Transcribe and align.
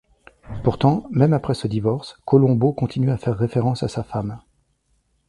Pourtant, 0.63 1.05
même 1.11 1.31
après 1.31 1.53
ce 1.53 1.67
divorce, 1.67 2.17
Columbo 2.25 2.73
continue 2.73 3.05
de 3.11 3.15
faire 3.17 3.37
référence 3.37 3.83
à 3.83 3.87
sa 3.87 4.01
femme. 4.01 4.39